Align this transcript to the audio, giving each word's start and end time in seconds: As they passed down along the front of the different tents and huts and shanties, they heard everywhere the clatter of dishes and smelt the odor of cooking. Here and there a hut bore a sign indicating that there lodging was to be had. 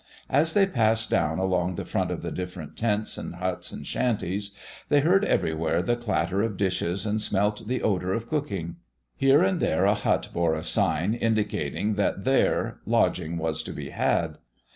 As 0.31 0.55
they 0.55 0.65
passed 0.65 1.11
down 1.11 1.37
along 1.37 1.75
the 1.75 1.85
front 1.85 2.09
of 2.09 2.23
the 2.23 2.31
different 2.31 2.75
tents 2.75 3.19
and 3.19 3.35
huts 3.35 3.71
and 3.71 3.85
shanties, 3.85 4.55
they 4.89 5.01
heard 5.01 5.23
everywhere 5.23 5.83
the 5.83 5.95
clatter 5.95 6.41
of 6.41 6.57
dishes 6.57 7.05
and 7.05 7.21
smelt 7.21 7.67
the 7.67 7.83
odor 7.83 8.11
of 8.11 8.27
cooking. 8.27 8.77
Here 9.15 9.43
and 9.43 9.59
there 9.59 9.85
a 9.85 9.93
hut 9.93 10.29
bore 10.33 10.55
a 10.55 10.63
sign 10.63 11.13
indicating 11.13 11.93
that 11.97 12.23
there 12.23 12.79
lodging 12.87 13.37
was 13.37 13.61
to 13.61 13.73
be 13.73 13.91
had. 13.91 14.39